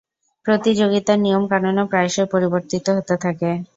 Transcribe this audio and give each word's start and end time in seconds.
প্রতিযোগিতার 0.45 1.17
নিয়ম-কানুনও 1.19 1.89
প্রায়শই 1.91 2.27
পরিবর্তিত 2.33 2.85
হতে 2.97 3.15
থাকে। 3.23 3.49